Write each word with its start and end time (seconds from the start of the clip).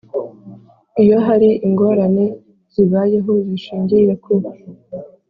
Iyo 1.03 1.17
hari 1.27 1.49
ingorane 1.67 2.25
zibayeho 2.73 3.31
zishingiye 3.47 4.13
ku 4.23 4.31